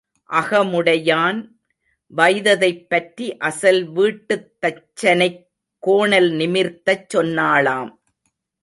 அகமுடையான் 0.29 1.39
வைததைப்பற்றி 2.17 3.27
அசல் 3.39 3.83
வீட்டுத் 3.91 4.49
தச்சனைக் 4.61 5.41
கோணல் 5.83 6.31
நிமிர்த்தச் 6.31 7.07
சொன்னாளாம். 7.13 7.91